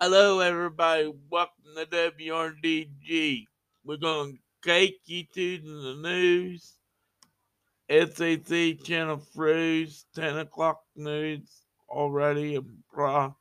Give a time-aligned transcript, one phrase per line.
[0.00, 1.12] Hello, everybody.
[1.28, 3.46] Welcome to WRDG.
[3.82, 6.74] We're going to take you to the news.
[7.90, 13.34] SAC Channel Freeze, 10 o'clock news already in pro-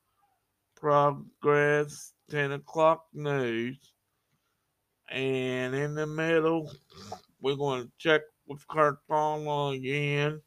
[0.76, 2.14] progress.
[2.32, 3.78] 10 o'clock news.
[5.12, 6.74] And in the middle,
[7.40, 10.42] we're going to check with Cartona again.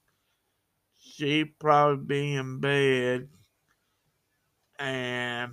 [0.98, 3.28] She probably be in bed.
[4.80, 5.52] And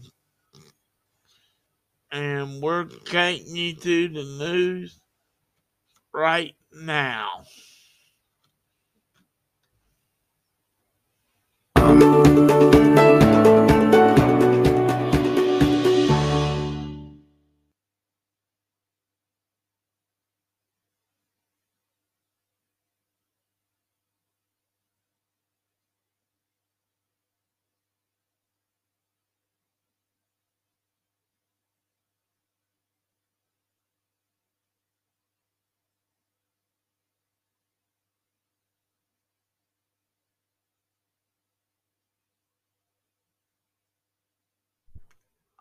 [2.11, 4.99] and we're taking you to the news
[6.13, 7.43] right now.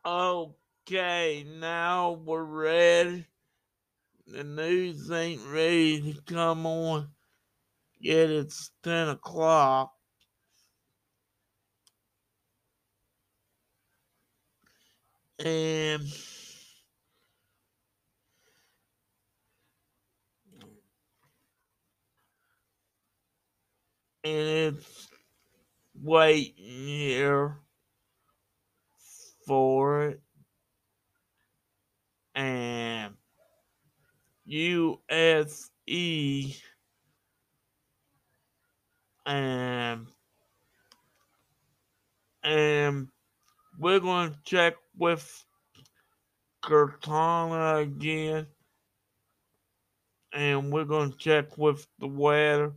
[0.07, 3.27] Okay, now we're ready.
[4.29, 7.09] The news ain't ready to come on
[7.99, 8.31] yet.
[8.31, 9.93] It's 10 o'clock.
[15.41, 16.03] And
[24.25, 25.09] and it's
[26.03, 27.59] waiting here
[29.47, 30.21] for it.
[32.35, 33.15] And
[34.45, 35.01] USE
[39.25, 40.07] and
[42.43, 43.09] and
[43.79, 45.45] we're going to check with
[46.63, 48.47] Cortana again.
[50.33, 52.73] And we're going to check with the weather.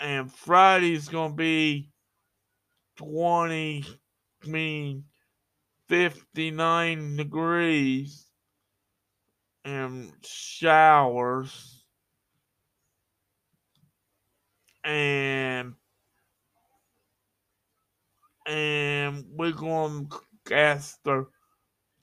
[0.00, 1.90] And Friday's going to be
[2.96, 4.07] 20, I
[4.46, 5.04] mean,
[5.88, 8.26] 59 degrees
[9.64, 11.84] and showers.
[14.84, 15.74] And
[18.46, 20.08] and we're going
[20.46, 21.26] to ask her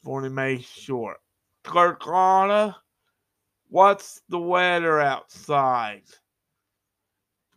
[0.03, 1.15] for to make sure.
[1.63, 2.75] Carcana,
[3.69, 6.03] what's the weather outside?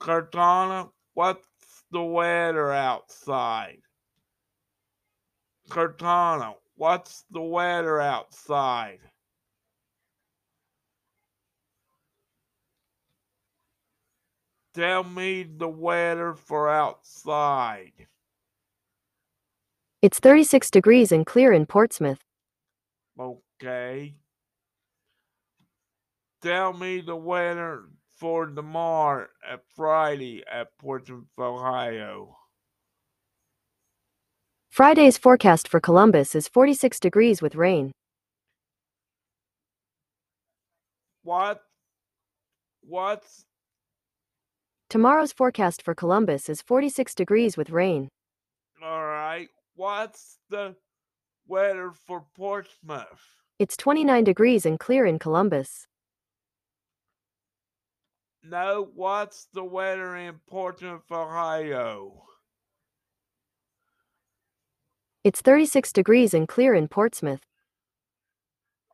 [0.00, 3.82] Cartana, what's the weather outside?
[5.68, 9.00] Cortana, what's the weather outside?
[14.74, 17.92] Tell me the weather for outside.
[20.00, 22.20] It's 36 degrees and clear in Portsmouth.
[23.18, 24.14] Okay.
[26.40, 27.86] Tell me the weather
[28.18, 32.37] for tomorrow at Friday at Portsmouth, Ohio.
[34.78, 37.90] Friday's forecast for Columbus is 46 degrees with rain.
[41.24, 41.62] What?
[42.82, 43.44] What's
[44.88, 48.08] Tomorrow's forecast for Columbus is 46 degrees with rain.
[48.80, 49.48] all right?
[49.74, 50.76] What's the
[51.48, 53.24] weather for Portsmouth?
[53.58, 55.88] It's 29 degrees and clear in Columbus.
[58.44, 62.27] No, what's the weather in Portsmouth, Ohio?
[65.28, 67.42] It's 36 degrees and clear in Portsmouth.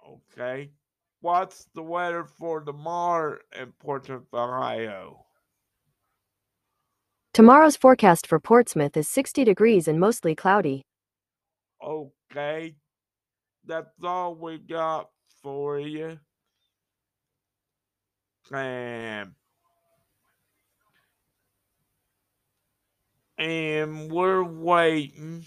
[0.04, 0.72] Okay.
[1.20, 5.26] What's the weather for tomorrow in Portsmouth, Ohio?
[7.32, 10.82] Tomorrow's forecast for Portsmouth is 60 degrees and mostly cloudy.
[11.80, 12.74] Okay.
[13.64, 16.18] That's all we got for you.
[18.50, 19.34] And
[23.38, 25.44] and we're waiting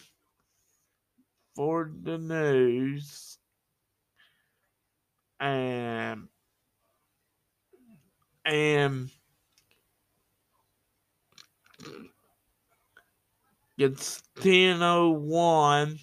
[1.58, 3.40] for the news.
[5.40, 6.30] And
[8.46, 9.10] and
[13.78, 16.00] it's ten oh one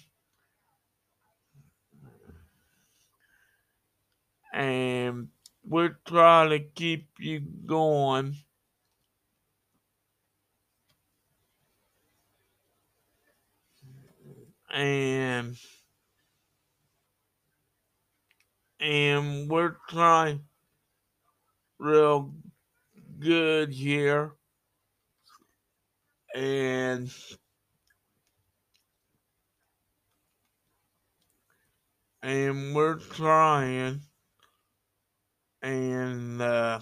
[4.53, 5.29] and
[5.63, 8.35] we're trying to keep you going.
[14.75, 15.57] And
[18.79, 20.41] and we're trying
[21.79, 22.33] real
[23.19, 24.33] good here.
[26.35, 27.09] And
[32.21, 34.01] and we're trying
[35.61, 36.79] and uh,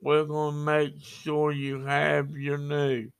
[0.00, 3.12] we're gonna make sure you have your news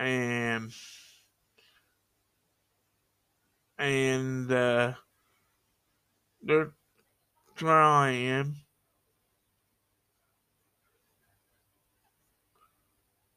[0.00, 0.72] and
[3.78, 4.94] and uh,
[6.42, 6.74] they're
[7.56, 8.56] trying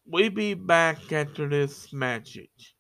[0.06, 2.74] we be back after this message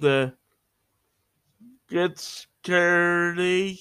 [0.00, 0.34] the
[1.88, 3.80] Good Security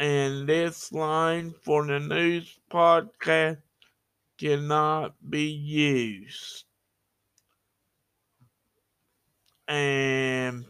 [0.00, 3.62] and this line for the news podcast
[4.38, 6.64] cannot be used.
[9.68, 10.66] And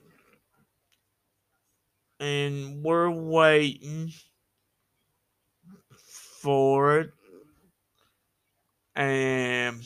[2.20, 4.12] and we're waiting
[5.96, 7.12] for it.
[9.00, 9.80] And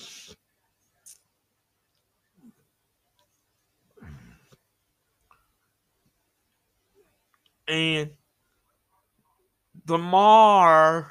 [7.69, 8.11] and
[9.87, 11.06] tomorrow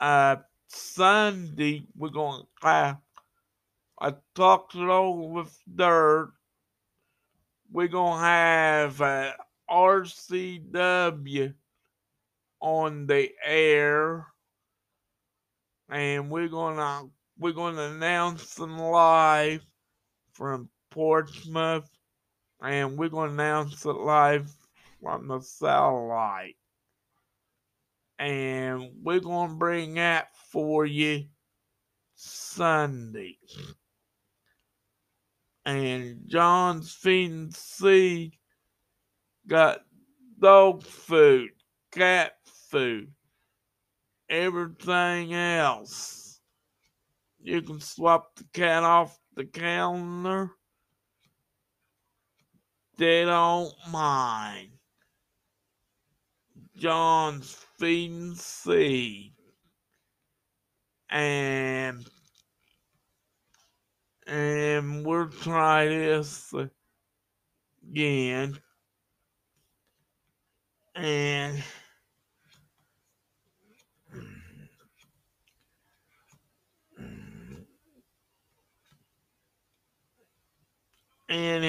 [0.00, 0.36] uh
[0.66, 2.98] Sunday we're gonna have
[4.00, 6.32] I talked it over with Dirt.
[7.70, 9.32] We're gonna have uh,
[9.70, 11.54] RCW
[12.60, 14.26] on the air
[15.88, 17.08] and we're gonna
[17.38, 19.64] we're gonna announce them live
[20.32, 21.88] from Portsmouth
[22.62, 24.50] and we're gonna announce it live
[25.02, 26.56] from the satellite.
[28.18, 31.24] And we're gonna bring that for you
[32.14, 33.38] Sunday.
[35.66, 38.36] And John's Feed and Seed
[39.46, 39.80] got
[40.38, 41.50] dog food,
[41.90, 42.32] cat
[42.70, 43.10] food,
[44.28, 46.40] everything else.
[47.40, 50.50] You can swap the cat off the counter.
[52.96, 54.70] They don't mind.
[56.76, 59.32] John's Feed and Seed.
[61.10, 62.06] And
[64.26, 66.52] and we'll try this
[67.90, 68.58] again.
[70.94, 71.62] And
[81.34, 81.64] and.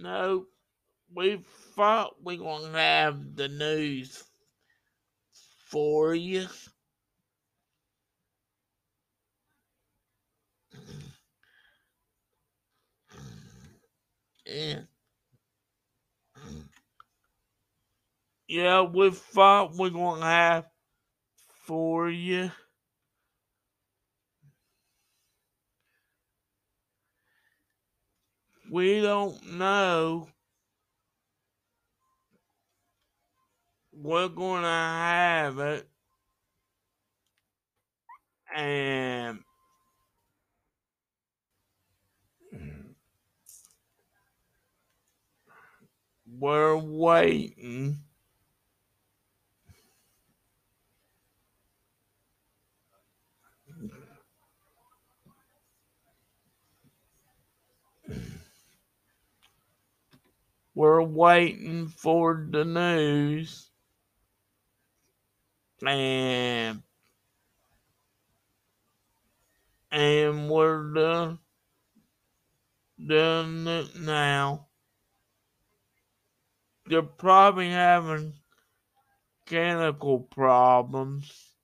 [0.00, 0.46] No,
[1.12, 1.38] we
[1.74, 4.24] thought we were gonna have the news
[5.66, 6.46] for you.
[14.48, 14.82] Yeah.
[18.82, 20.66] We thought we're gonna have
[21.66, 22.52] for you.
[28.70, 30.28] We don't know.
[33.92, 35.88] We're gonna have it.
[38.54, 39.40] And
[46.36, 47.98] we're waiting.
[60.74, 63.70] We're waiting for the news.
[65.86, 66.82] And
[69.90, 71.38] and we're done
[73.04, 74.67] doing it now.
[76.88, 78.32] You're probably having
[79.44, 81.54] mechanical problems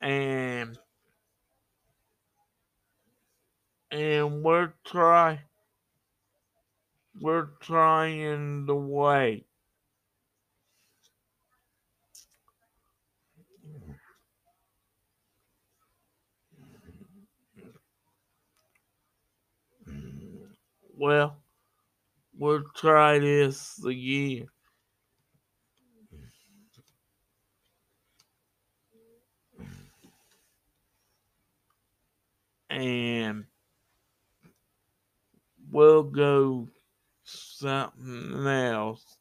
[0.00, 0.78] and
[3.90, 5.40] and we're try
[7.20, 9.46] we're trying to wait.
[20.96, 21.36] Well,
[22.38, 24.48] we'll try this again.
[32.68, 33.44] And
[35.70, 36.68] we'll go
[37.24, 39.15] something else.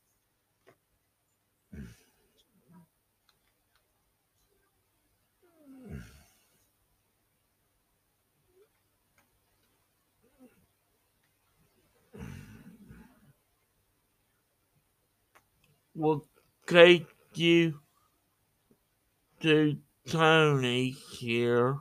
[15.96, 16.26] We'll
[16.68, 17.80] take you
[19.42, 19.78] to
[20.10, 21.78] Tony here.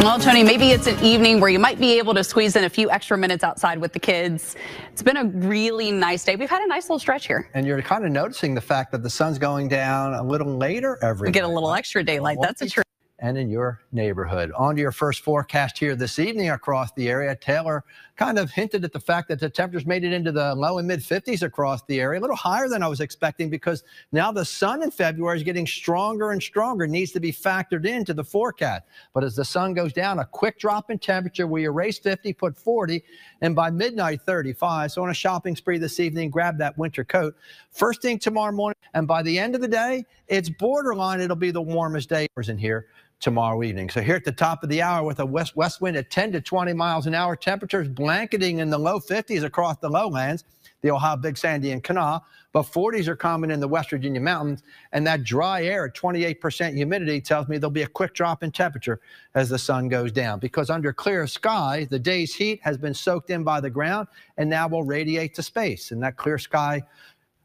[0.00, 2.68] Well, Tony, maybe it's an evening where you might be able to squeeze in a
[2.68, 4.56] few extra minutes outside with the kids.
[4.90, 6.34] It's been a really nice day.
[6.34, 7.48] We've had a nice little stretch here.
[7.54, 10.98] And you're kind of noticing the fact that the sun's going down a little later
[11.02, 12.38] every We get a little extra daylight.
[12.40, 12.82] That's a Wonky true.
[13.20, 14.52] And in your neighborhood.
[14.56, 17.34] On to your first forecast here this evening across the area.
[17.34, 17.84] Taylor
[18.16, 20.86] kind of hinted at the fact that the temperatures made it into the low and
[20.86, 23.82] mid 50s across the area, a little higher than I was expecting because
[24.12, 28.14] now the sun in February is getting stronger and stronger, needs to be factored into
[28.14, 28.84] the forecast.
[29.14, 31.46] But as the sun goes down, a quick drop in temperature.
[31.46, 33.02] We erase 50, put 40,
[33.40, 34.92] and by midnight 35.
[34.92, 37.36] So on a shopping spree this evening, grab that winter coat.
[37.70, 41.20] First thing tomorrow morning, and by the end of the day, it's borderline.
[41.20, 42.86] It'll be the warmest day in here
[43.20, 43.90] tomorrow evening.
[43.90, 46.32] So here at the top of the hour with a west west wind at 10
[46.32, 50.44] to 20 miles an hour, temperatures blanketing in the low 50s across the lowlands,
[50.82, 52.22] the Ohio Big Sandy and Kanawha,
[52.52, 56.74] but 40s are common in the West Virginia mountains, and that dry air at 28%
[56.74, 59.00] humidity tells me there'll be a quick drop in temperature
[59.34, 63.30] as the sun goes down because under clear sky, the day's heat has been soaked
[63.30, 64.06] in by the ground
[64.36, 65.90] and now will radiate to space.
[65.90, 66.82] And that clear sky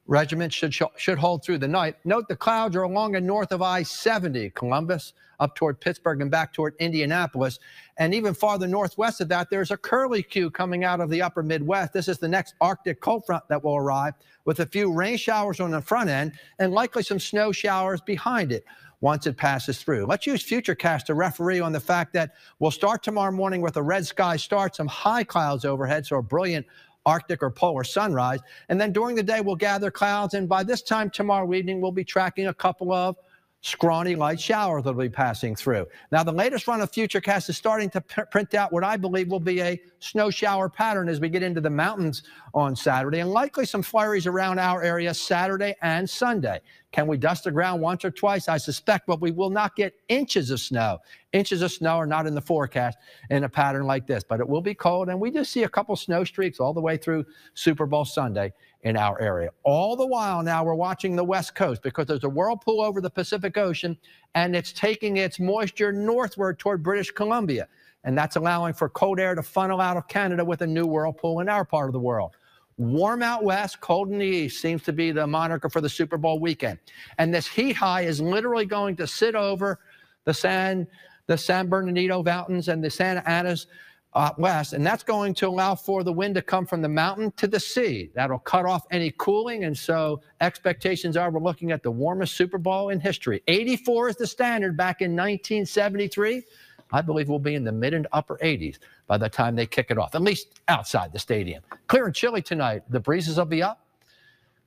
[0.08, 1.96] regiment should should hold through the night.
[2.04, 6.54] Note the clouds are along and north of I-70, Columbus, up toward Pittsburgh and back
[6.54, 7.60] toward Indianapolis.
[7.98, 11.44] And even farther northwest of that, there's a curly curlicue coming out of the upper
[11.44, 11.94] Midwest.
[11.94, 14.14] This is the next Arctic cold front that will arrive
[14.46, 18.52] with a few rain showers on the front end and likely some snow showers behind
[18.52, 18.66] it
[19.02, 20.06] once it passes through.
[20.06, 23.82] Let's use Futurecast to referee on the fact that we'll start tomorrow morning with a
[23.82, 26.66] red sky start, some high clouds overhead, so a brilliant
[27.06, 28.40] Arctic or polar sunrise.
[28.70, 30.34] And then during the day, we'll gather clouds.
[30.34, 33.18] And by this time tomorrow evening, we'll be tracking a couple of
[33.64, 35.88] scrawny light showers that'll be passing through.
[36.12, 39.40] Now, the latest run of Futurecast is starting to print out what I believe will
[39.40, 43.66] be a snow shower pattern as we get into the mountains on Saturday, and likely
[43.66, 46.60] some flurries around our area Saturday and Sunday.
[46.92, 48.50] Can we dust the ground once or twice?
[48.50, 51.00] I suspect, but we will not get inches of snow.
[51.32, 52.98] Inches of snow are not in the forecast
[53.30, 55.70] in a pattern like this, but it will be cold, and we just see a
[55.70, 58.52] couple snow streaks all the way through Super Bowl Sunday
[58.84, 59.50] in our area.
[59.64, 63.10] All the while now we're watching the West Coast because there's a whirlpool over the
[63.10, 63.98] Pacific Ocean
[64.36, 67.68] and it's taking its moisture northward toward British Columbia.
[68.04, 71.40] And that's allowing for cold air to funnel out of Canada with a new whirlpool
[71.40, 72.36] in our part of the world.
[72.78, 76.18] Warm out west, cold in the east seems to be the moniker for the Super
[76.18, 76.80] Bowl weekend.
[77.18, 79.80] And this heat high is literally going to sit over
[80.26, 80.88] the San,
[81.28, 83.68] the San Bernardino Mountains and the Santa Ana's
[84.16, 87.32] uh, west, and that's going to allow for the wind to come from the mountain
[87.38, 88.12] to the sea.
[88.14, 92.58] That'll cut off any cooling, and so expectations are we're looking at the warmest Super
[92.58, 93.42] Bowl in history.
[93.48, 96.44] 84 is the standard back in 1973.
[96.92, 98.78] I believe we'll be in the mid and upper 80s
[99.08, 101.64] by the time they kick it off, at least outside the stadium.
[101.88, 102.84] Clear and chilly tonight.
[102.90, 103.80] The breezes will be up.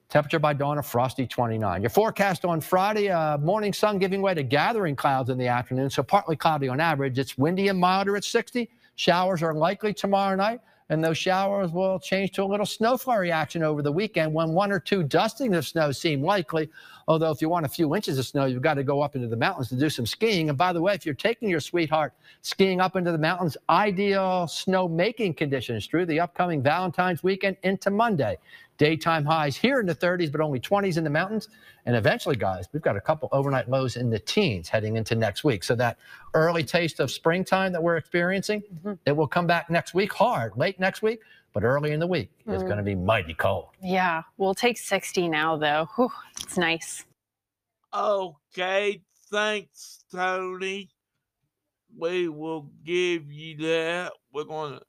[0.09, 1.83] Temperature by dawn, a frosty 29.
[1.83, 5.91] Your forecast on Friday, uh, morning sun giving way to gathering clouds in the afternoon,
[5.91, 7.19] so partly cloudy on average.
[7.19, 8.71] It's windy and milder at 60.
[8.97, 13.31] Showers are likely tomorrow night, and those showers will change to a little snow flurry
[13.31, 16.71] action over the weekend when one or two dustings of snow seem likely.
[17.09, 19.29] Although, if you want a few inches of snow, you've got to go up into
[19.29, 20.49] the mountains to do some skiing.
[20.49, 24.47] And by the way, if you're taking your sweetheart skiing up into the mountains, ideal
[24.47, 28.39] snow making conditions through the upcoming Valentine's weekend into Monday.
[28.79, 31.49] Daytime highs here in the 30s, but only 20s in the mountains.
[31.87, 35.45] And eventually, guys, we've got a couple overnight lows in the teens heading into next
[35.45, 35.65] week.
[35.65, 35.99] So that
[36.35, 38.63] early taste of springtime that we're experiencing,
[39.07, 41.21] it will come back next week hard, late next week,
[41.53, 42.67] but early in the week it's Mm.
[42.67, 43.69] going to be mighty cold.
[43.81, 45.89] Yeah, we'll take 60 now, though.
[45.97, 46.11] Whew,
[46.43, 47.05] it's nice.
[47.95, 50.91] Okay, thanks, Tony.
[51.97, 54.13] we will give you that.
[54.33, 54.81] We're gonna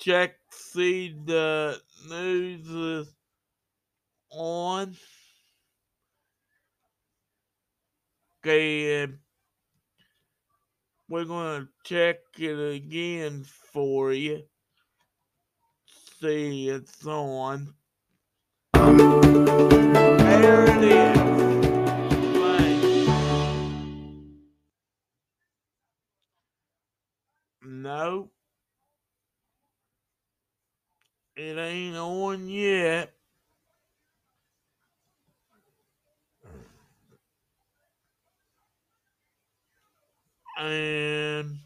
[0.00, 1.78] check see the
[2.08, 3.14] news is
[4.30, 4.96] on.
[8.42, 9.06] Okay,
[11.06, 14.42] we're gonna check it again for you.
[16.20, 17.74] See it's on.
[18.72, 21.18] There it is.
[22.38, 22.80] Right.
[27.62, 28.30] No.
[31.42, 33.14] It ain't on yet.
[40.58, 41.60] And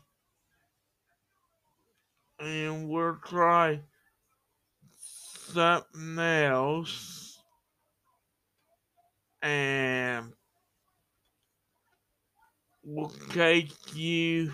[2.39, 3.81] and we'll try
[4.93, 7.43] something else.
[9.43, 10.35] And
[12.85, 14.53] we'll take you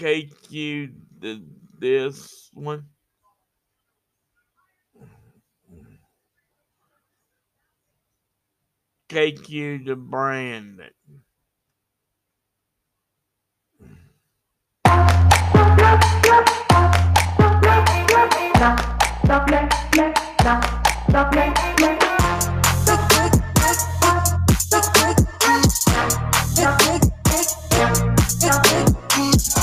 [0.00, 1.44] take you the,
[1.78, 2.86] this one.
[9.10, 9.96] Take you to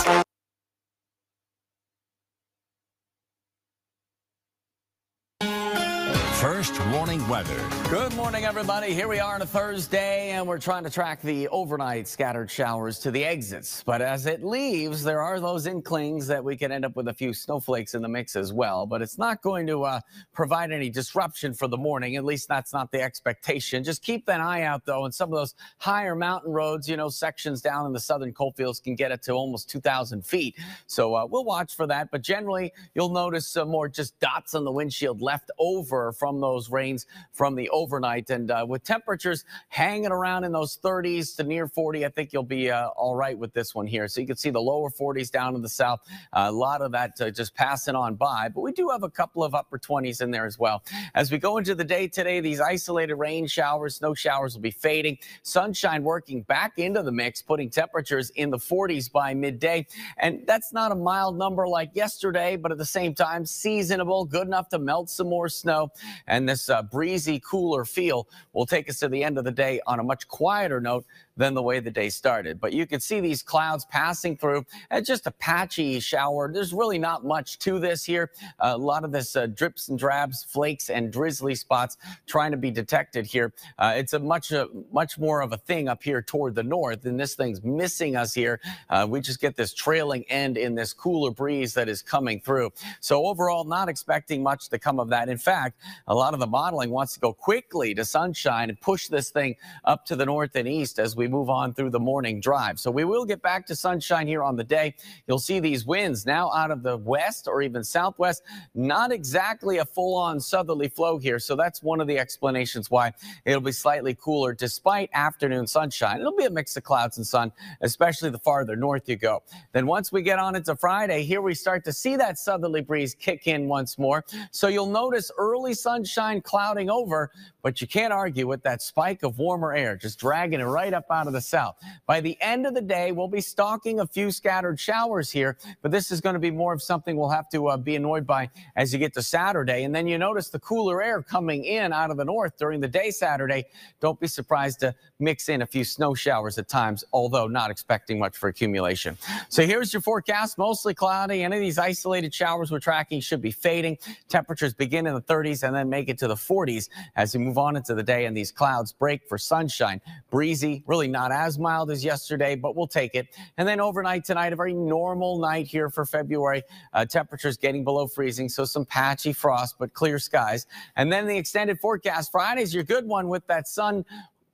[6.57, 7.55] First warning weather.
[7.87, 8.91] Good morning, everybody.
[8.91, 12.97] Here we are on a Thursday, and we're trying to track the overnight scattered showers
[13.01, 13.83] to the exits.
[13.83, 17.13] But as it leaves, there are those inklings that we could end up with a
[17.13, 18.87] few snowflakes in the mix as well.
[18.87, 19.99] But it's not going to uh,
[20.33, 22.15] provide any disruption for the morning.
[22.15, 23.83] At least that's not the expectation.
[23.83, 27.09] Just keep an eye out, though, and some of those higher mountain roads, you know,
[27.09, 30.55] sections down in the southern coalfields can get it to almost 2,000 feet.
[30.87, 32.09] So uh, we'll watch for that.
[32.09, 36.69] But generally, you'll notice some more just dots on the windshield left over from those
[36.69, 38.29] rains from the overnight.
[38.29, 42.43] And uh, with temperatures hanging around in those 30s to near 40, I think you'll
[42.43, 44.07] be uh, all right with this one here.
[44.07, 45.99] So you can see the lower 40s down in the south.
[46.33, 48.49] a lot of that uh, just passing on by.
[48.53, 50.83] But we do have a couple of upper 20s in there as well.
[51.15, 54.71] As we go into the day today, these isolated rain showers, snow showers will be
[54.71, 55.17] fading.
[55.43, 59.85] Sunshine working back into the mix, putting temperatures in the 40s by midday.
[60.17, 64.47] And that's not a mild number like yesterday, but at the same time, seasonable, good
[64.47, 65.89] enough to melt some more snow.
[66.27, 69.79] And this uh, breezy, cooler feel will take us to the end of the day
[69.87, 71.05] on a much quieter note
[71.37, 72.59] than the way the day started.
[72.59, 76.51] But you can see these clouds passing through and just a patchy shower.
[76.51, 78.31] There's really not much to this here.
[78.59, 82.71] a lot of this uh, drips and drabs, flakes and drizzly spots trying to be
[82.71, 83.53] detected here.
[83.77, 87.05] Uh, it's a much, uh, much more of a thing up here toward the north,
[87.05, 88.59] and this thing's missing us here.
[88.89, 92.71] Uh, we just get this trailing end in this cooler breeze that is coming through.
[92.99, 95.29] So overall, not expecting much to come of that.
[95.29, 99.07] In fact, a lot of the modeling wants to go quickly to sunshine and push
[99.07, 102.41] this thing up to the north and east as we move on through the morning
[102.41, 102.79] drive.
[102.79, 104.95] So we will get back to sunshine here on the day.
[105.27, 108.43] You'll see these winds now out of the west or even southwest,
[108.75, 111.39] not exactly a full on southerly flow here.
[111.39, 113.13] So that's one of the explanations why
[113.45, 116.19] it'll be slightly cooler despite afternoon sunshine.
[116.19, 119.43] It'll be a mix of clouds and sun, especially the farther north you go.
[119.71, 123.15] Then once we get on into Friday, here we start to see that southerly breeze
[123.15, 124.25] kick in once more.
[124.51, 127.31] So you'll notice early sunshine clouding over,
[127.67, 131.03] but you can't argue with that spike of warmer air, just dragging it right up
[131.11, 131.75] out of the south.
[132.05, 135.91] By the end of the day, we'll be stalking a few scattered showers here, but
[135.91, 138.49] this is going to be more of something we'll have to uh, be annoyed by
[138.77, 139.83] as you get to Saturday.
[139.83, 142.87] And then you notice the cooler air coming in out of the north during the
[142.87, 143.65] day Saturday.
[143.99, 148.17] Don't be surprised to mix in a few snow showers at times, although not expecting
[148.17, 149.17] much for accumulation.
[149.49, 151.43] So here's your forecast, mostly cloudy.
[151.43, 153.97] Any of these isolated showers we're tracking should be fading.
[154.29, 157.56] Temperatures begin in the 30s and then make it to the 40s as we move
[157.57, 160.01] on into the day and these clouds break for sunshine.
[160.29, 163.27] Breezy, really not as mild as yesterday, but we'll take it.
[163.57, 166.63] And then overnight tonight, a very normal night here for February.
[166.93, 170.65] Uh, temperatures getting below freezing, so some patchy frost, but clear skies.
[170.95, 174.05] And then the extended forecast Friday's your good one with that sun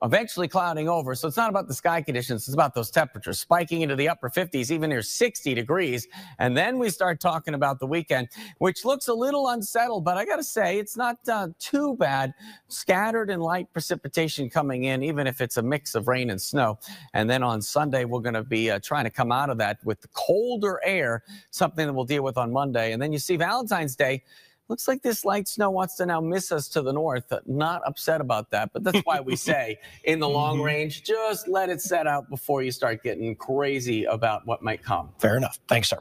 [0.03, 1.15] eventually clouding over.
[1.15, 4.29] So it's not about the sky conditions, it's about those temperatures spiking into the upper
[4.29, 6.07] 50s, even near 60 degrees.
[6.39, 10.25] And then we start talking about the weekend, which looks a little unsettled, but I
[10.25, 12.33] got to say, it's not uh, too bad.
[12.67, 16.77] Scattered and light precipitation coming in, even if it's a mix of rain and snow.
[17.13, 19.77] And then on Sunday, we're going to be uh, trying to come out of that
[19.85, 22.91] with the colder air, something that we'll deal with on Monday.
[22.91, 24.23] And then you see Valentine's Day
[24.69, 27.31] Looks like this light snow wants to now miss us to the north.
[27.31, 30.63] Uh, Not upset about that, but that's why we say in the long Mhm.
[30.63, 35.13] range, just let it set out before you start getting crazy about what might come.
[35.19, 35.59] Fair enough.
[35.67, 35.99] Thanks, sir.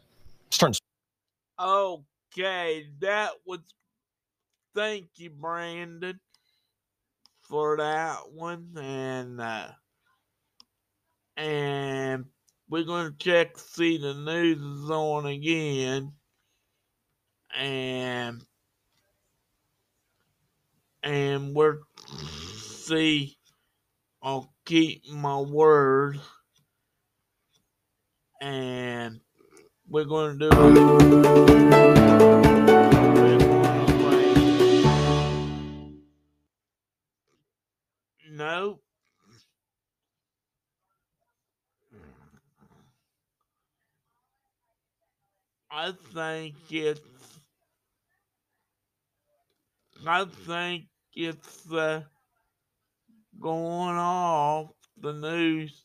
[0.51, 0.72] Stern
[1.59, 3.61] Okay, that was.
[4.75, 6.18] Thank you, Brandon,
[7.42, 9.68] for that one, and uh,
[11.37, 12.25] and
[12.70, 16.12] we're gonna check to see the news is on again,
[17.55, 18.42] and
[21.03, 23.37] and we'll see.
[24.23, 26.21] I'll keep my word,
[28.41, 29.21] and
[29.88, 31.12] we're gonna do it.
[38.31, 38.81] No.
[45.71, 47.01] I think it's.
[50.07, 52.03] I think it's uh,
[53.40, 55.85] going off the news.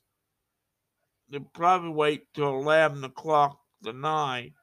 [1.29, 4.53] They'll probably wait till 11 o'clock tonight.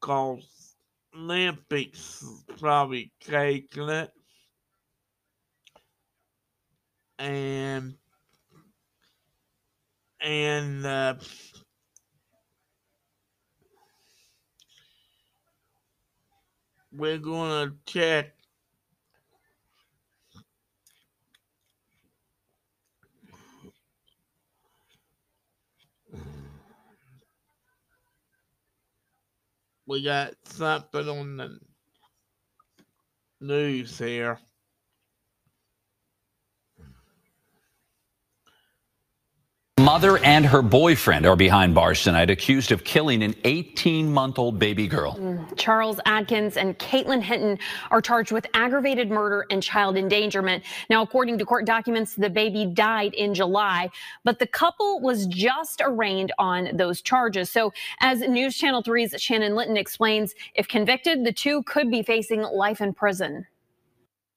[0.00, 0.76] Cause
[1.14, 2.24] Olympics
[2.58, 4.10] probably taking it.
[7.18, 7.94] And
[10.20, 11.14] and uh,
[16.92, 18.34] we're gonna check
[29.92, 31.58] we got something on the
[33.42, 34.38] news here.
[39.92, 44.58] Mother and her boyfriend are behind bars tonight, accused of killing an 18 month old
[44.58, 45.16] baby girl.
[45.16, 47.58] Mm, Charles Adkins and Caitlin Hinton
[47.90, 50.64] are charged with aggravated murder and child endangerment.
[50.88, 53.90] Now, according to court documents, the baby died in July,
[54.24, 57.50] but the couple was just arraigned on those charges.
[57.50, 62.40] So, as News Channel 3's Shannon Linton explains, if convicted, the two could be facing
[62.40, 63.46] life in prison.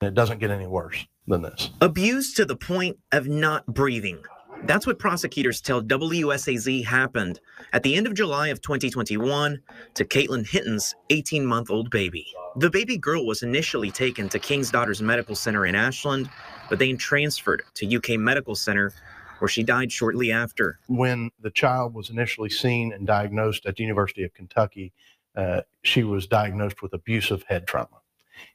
[0.01, 1.69] It doesn't get any worse than this.
[1.79, 4.21] Abused to the point of not breathing.
[4.67, 7.39] That's what prosecutors tell WSAZ happened
[7.71, 9.61] at the end of July of 2021
[9.93, 12.25] to Caitlin Hinton's 18 month old baby.
[12.55, 16.31] The baby girl was initially taken to King's Daughters Medical Center in Ashland,
[16.67, 18.91] but then transferred to UK Medical Center,
[19.37, 20.79] where she died shortly after.
[20.87, 24.93] When the child was initially seen and diagnosed at the University of Kentucky,
[25.35, 28.01] uh, she was diagnosed with abusive head trauma.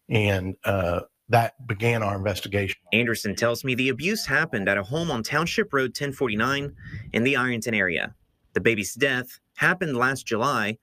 [0.09, 2.77] And uh, that began our investigation.
[2.93, 6.75] Anderson tells me the abuse happened at a home on Township Road 1049
[7.13, 8.15] in the Ironton area.
[8.53, 10.77] The baby's death happened last July,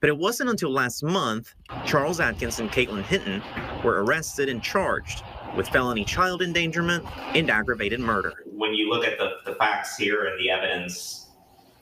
[0.00, 1.54] but it wasn't until last month
[1.86, 3.40] Charles Adkins and Caitlin Hinton
[3.84, 5.22] were arrested and charged
[5.56, 8.32] with felony child endangerment and aggravated murder.
[8.46, 11.30] When you look at the, the facts here and the evidence,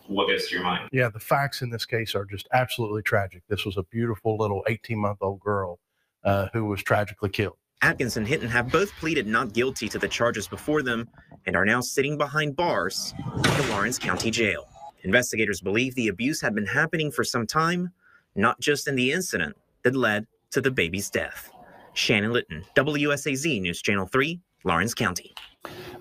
[0.09, 0.91] what goes to your mind?
[0.93, 3.45] Yeah, the facts in this case are just absolutely tragic.
[3.49, 5.79] This was a beautiful little 18 month old girl
[6.23, 7.57] uh, who was tragically killed.
[7.83, 11.09] Adkins and Hinton have both pleaded not guilty to the charges before them
[11.47, 14.69] and are now sitting behind bars at the Lawrence County Jail.
[15.03, 17.91] Investigators believe the abuse had been happening for some time,
[18.37, 21.51] not just in the incident that led to the baby's death.
[21.95, 25.35] Shannon Litton, WSAZ News Channel 3, Lawrence County.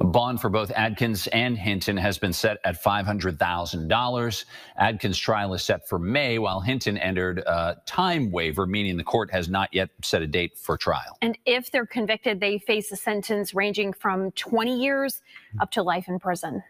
[0.01, 4.45] A bond for both Adkins and Hinton has been set at $500,000.
[4.77, 9.29] Adkins' trial is set for May, while Hinton entered a time waiver, meaning the court
[9.31, 11.17] has not yet set a date for trial.
[11.21, 15.21] And if they're convicted, they face a sentence ranging from 20 years
[15.59, 16.63] up to life in prison.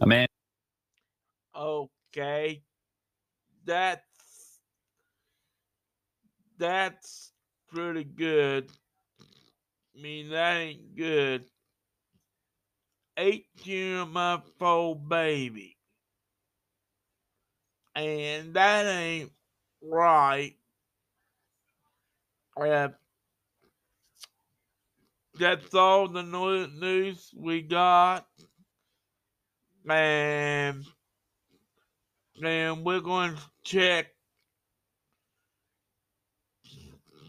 [0.00, 0.28] Amanda.
[1.56, 2.62] Okay.
[3.64, 4.60] That's
[6.56, 7.32] that's
[7.68, 8.70] pretty good.
[9.18, 11.46] I mean that ain't good.
[13.18, 15.76] Eighteen month old baby.
[17.94, 19.32] And that ain't
[19.82, 20.54] right.
[22.60, 22.88] Uh,
[25.38, 28.26] that's all the news we got.
[29.88, 30.84] And
[32.42, 34.08] and we're going to check.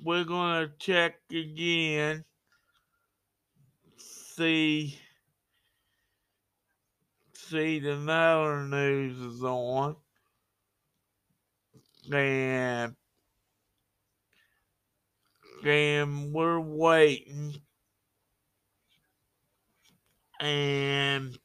[0.04, 2.26] We're going to check again.
[3.98, 5.00] See
[7.50, 9.96] see the Miller news is on.
[12.12, 12.96] And,
[15.66, 17.56] and we're waiting.
[20.40, 21.38] And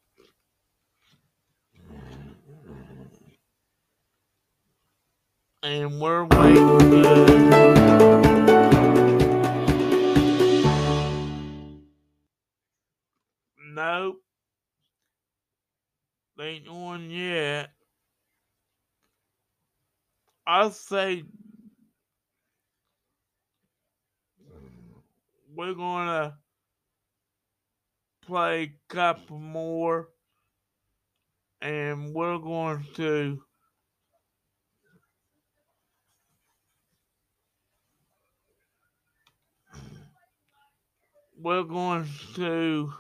[5.62, 6.92] and we're waiting.
[13.74, 14.22] Nope.
[16.36, 17.70] They ain't on yet.
[20.46, 21.24] I'll say
[25.54, 26.38] we're gonna
[28.22, 30.08] play a couple more
[31.60, 33.42] and we're going to
[41.38, 42.92] we're going to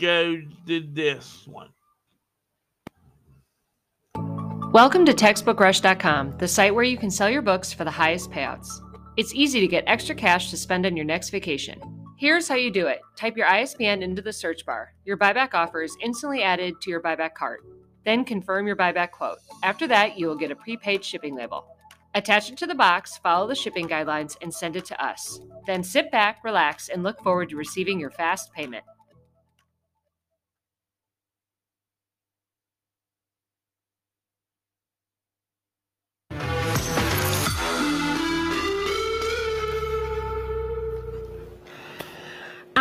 [0.00, 1.68] go to this one.
[4.72, 8.68] Welcome to TextbookRush.com, the site where you can sell your books for the highest payouts.
[9.16, 11.78] It's easy to get extra cash to spend on your next vacation.
[12.18, 14.94] Here's how you do it type your ISBN into the search bar.
[15.04, 17.60] Your buyback offer is instantly added to your buyback cart.
[18.04, 19.38] Then confirm your buyback quote.
[19.62, 21.66] After that, you will get a prepaid shipping label.
[22.14, 25.40] Attach it to the box, follow the shipping guidelines, and send it to us.
[25.66, 28.84] Then sit back, relax, and look forward to receiving your fast payment.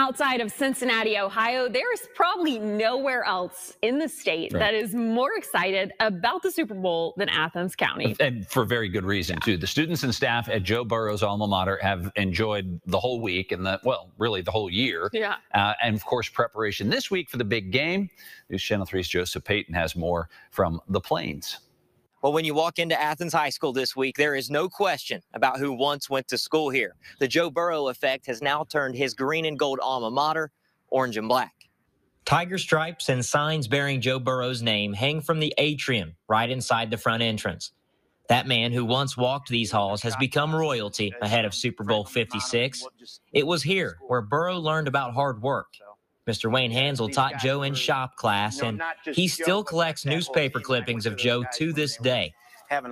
[0.09, 4.59] Outside of Cincinnati, Ohio, there is probably nowhere else in the state Right.
[4.59, 8.15] that is more excited about the Super Bowl than Athens County.
[8.19, 9.55] And for very good reason, too.
[9.55, 13.63] The students and staff at Joe Burrow's alma mater have enjoyed the whole week and
[13.63, 15.11] the, well, really the whole year.
[15.13, 15.35] Yeah.
[15.53, 18.09] Uh, and of course, preparation this week for the big game.
[18.49, 21.59] News Channel 3's Joseph Payton has more from the Plains.
[22.21, 25.57] Well, when you walk into Athens High School this week, there is no question about
[25.57, 26.95] who once went to school here.
[27.19, 30.51] The Joe Burrow effect has now turned his green and gold alma mater
[30.89, 31.53] orange and black.
[32.25, 36.97] Tiger stripes and signs bearing Joe Burrow's name hang from the atrium right inside the
[36.97, 37.71] front entrance.
[38.27, 42.85] That man who once walked these halls has become royalty ahead of Super Bowl 56.
[43.33, 45.67] It was here where Burrow learned about hard work.
[46.29, 46.51] Mr.
[46.51, 51.43] Wayne Hansel taught Joe in shop class, and he still collects newspaper clippings of Joe
[51.55, 52.33] to this day.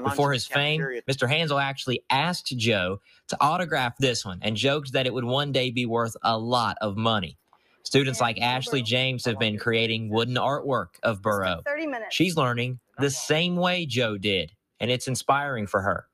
[0.03, 1.29] Before his fame, Mr.
[1.29, 5.69] Hansel actually asked Joe to autograph this one and joked that it would one day
[5.69, 7.37] be worth a lot of money.
[7.83, 11.61] Students like Ashley James have been creating wooden artwork of Burrow.
[11.63, 12.15] 30 minutes.
[12.15, 16.07] She's learning the same way Joe did, and it's inspiring for her.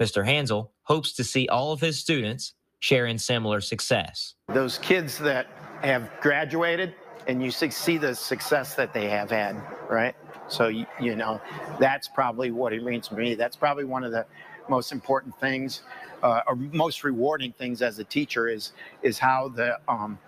[0.00, 0.24] Mr.
[0.24, 2.52] Hansel hopes to see all of his students
[2.84, 4.34] share in similar success.
[4.48, 5.46] those kids that
[5.82, 6.94] have graduated
[7.26, 9.56] and you see- see the success that they have had,
[9.88, 10.14] right?
[10.48, 11.40] So, you, you know,
[11.80, 13.34] that's probably what it means to me.
[13.36, 14.26] That's probably one of the
[14.68, 15.80] most important things,
[16.22, 20.18] uh, or most rewarding things as a teacher is is how the um,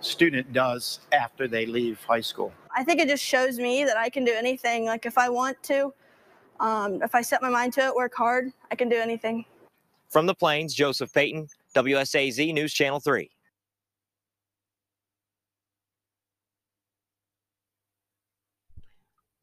[0.00, 2.50] student does after they leave high school.
[2.74, 4.86] I think it just shows me that I can do anything.
[4.86, 5.92] Like if I want to,
[6.58, 9.44] um, if I set my mind to it, work hard, I can do anything.
[10.08, 13.30] From the Plains, Joseph Payton, WSAZ News Channel 3.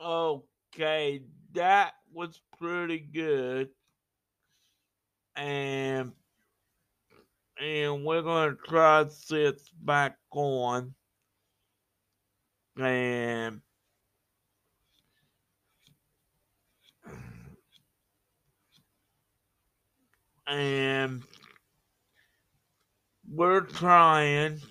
[0.02, 1.22] Okay,
[1.54, 3.70] that was pretty good.
[5.38, 6.12] And
[7.60, 10.94] and we're gonna try sit back on.
[12.78, 13.62] And
[20.48, 21.24] and
[23.30, 24.62] we're trying.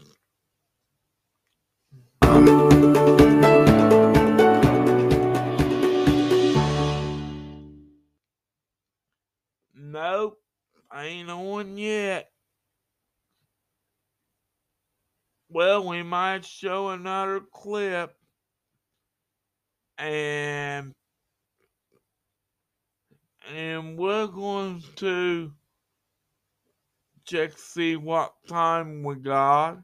[9.75, 10.41] Nope,
[10.95, 12.31] ain't on yet.
[15.49, 18.15] Well, we might show another clip.
[19.99, 20.93] And
[23.55, 25.53] and we're going to
[27.27, 29.79] check see what time we got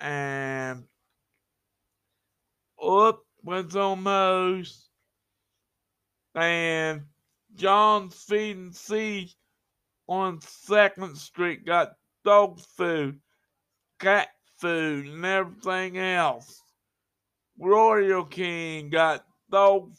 [0.00, 0.84] and
[2.82, 4.88] up was almost
[6.34, 7.02] and
[7.54, 9.30] John Feed and Seed
[10.08, 11.92] on Second Street got
[12.24, 13.20] dog food,
[14.00, 16.60] cat food, and everything else.
[17.58, 19.92] Royal King got dog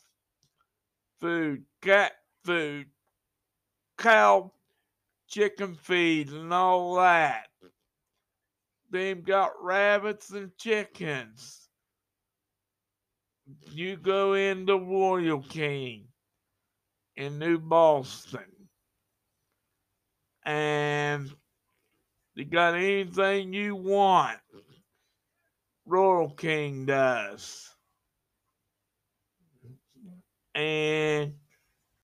[1.21, 2.11] food, cat
[2.43, 2.87] food,
[3.97, 4.51] cow,
[5.35, 7.47] chicken feed, and all that.
[8.89, 11.67] They've got rabbits and chickens.
[13.71, 16.05] You go into Royal King
[17.17, 18.45] in New Boston.
[20.45, 21.29] And
[22.35, 24.39] you got anything you want,
[25.85, 27.69] Royal King does.
[30.53, 31.33] And